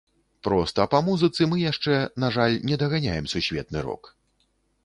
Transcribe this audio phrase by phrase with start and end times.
[0.45, 4.15] Проста па музыцы мы яшчэ, на жаль, не даганяем сусветны рок.